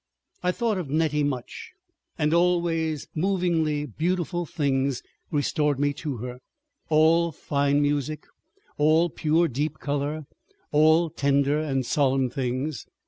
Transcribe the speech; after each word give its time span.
I 0.41 0.51
thought 0.51 0.79
of 0.79 0.89
Nettie 0.89 1.23
much, 1.23 1.73
and 2.17 2.33
always 2.33 3.07
movingly 3.13 3.85
beautiful 3.85 4.47
things 4.47 5.03
restored 5.29 5.79
me 5.79 5.93
to 5.93 6.17
her, 6.17 6.39
all 6.89 7.31
fine 7.31 7.83
music, 7.83 8.25
all 8.79 9.11
pure 9.11 9.47
deep 9.47 9.77
color, 9.77 10.23
all 10.71 11.11
tender 11.11 11.59
and 11.59 11.85
solemn 11.85 12.31
things. 12.31 12.87